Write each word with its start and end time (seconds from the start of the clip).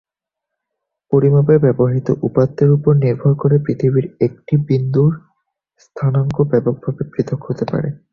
পরিমাপে 1.11 1.55
ব্যবহৃত 1.63 2.07
উপাত্তের 2.21 2.69
উপর 2.71 2.91
নির্ভর 3.03 3.33
করে 3.33 3.57
পৃথিবীর 3.65 4.05
একটি 4.21 4.53
বিন্দুর 4.67 5.11
স্থানাঙ্ক 5.79 6.37
ব্যাপকভাবে 6.51 7.03
পৃথক 7.13 7.39
হতে 7.47 7.65
পারে। 7.71 7.89